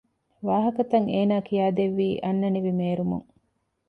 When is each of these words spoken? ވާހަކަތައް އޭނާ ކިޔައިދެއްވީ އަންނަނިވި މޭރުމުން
ވާހަކަތައް 0.47 1.09
އޭނާ 1.13 1.35
ކިޔައިދެއްވީ 1.47 2.07
އަންނަނިވި 2.23 2.71
މޭރުމުން 2.79 3.27